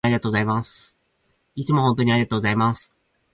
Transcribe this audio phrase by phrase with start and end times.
[1.53, 2.97] いつも本当にありがとうございます